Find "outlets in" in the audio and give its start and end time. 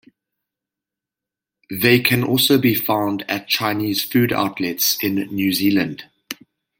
4.33-5.13